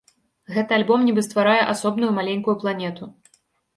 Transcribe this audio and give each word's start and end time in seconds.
Гэты 0.55 0.71
альбом 0.77 1.03
нібы 1.09 1.25
стварае 1.27 1.59
асобную 1.75 2.11
маленькую 2.19 2.59
планету. 2.65 3.03